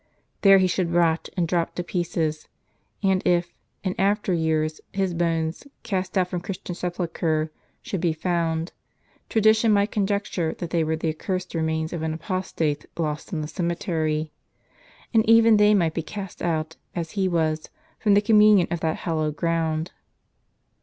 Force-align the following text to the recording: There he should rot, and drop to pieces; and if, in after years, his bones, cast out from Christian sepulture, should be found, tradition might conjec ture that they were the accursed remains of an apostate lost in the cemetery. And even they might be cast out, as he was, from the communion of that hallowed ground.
There 0.41 0.57
he 0.57 0.65
should 0.65 0.93
rot, 0.93 1.29
and 1.37 1.47
drop 1.47 1.75
to 1.75 1.83
pieces; 1.83 2.47
and 3.03 3.21
if, 3.23 3.53
in 3.83 3.93
after 3.99 4.33
years, 4.33 4.81
his 4.91 5.13
bones, 5.13 5.67
cast 5.83 6.17
out 6.17 6.27
from 6.29 6.41
Christian 6.41 6.73
sepulture, 6.73 7.51
should 7.83 8.01
be 8.01 8.11
found, 8.11 8.71
tradition 9.29 9.71
might 9.71 9.91
conjec 9.91 10.33
ture 10.33 10.55
that 10.55 10.71
they 10.71 10.83
were 10.83 10.95
the 10.95 11.09
accursed 11.09 11.53
remains 11.53 11.93
of 11.93 12.01
an 12.01 12.15
apostate 12.15 12.87
lost 12.97 13.31
in 13.31 13.41
the 13.41 13.47
cemetery. 13.47 14.31
And 15.13 15.23
even 15.29 15.57
they 15.57 15.75
might 15.75 15.93
be 15.93 16.01
cast 16.01 16.41
out, 16.41 16.77
as 16.95 17.11
he 17.11 17.27
was, 17.27 17.69
from 17.99 18.15
the 18.15 18.21
communion 18.21 18.69
of 18.71 18.79
that 18.79 18.95
hallowed 19.05 19.35
ground. 19.35 19.91